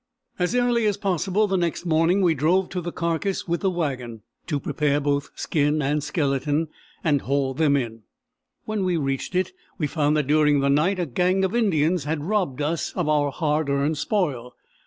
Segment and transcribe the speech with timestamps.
[0.39, 4.23] As early as possible the next morning we drove to the carcass with the wagon,
[4.47, 6.69] to prepare both skin and skeleton
[7.03, 8.01] and haul them in.
[8.65, 12.23] When we reached it we found that during the night a gang of Indians had
[12.25, 14.55] robbed us of our hard earned spoil.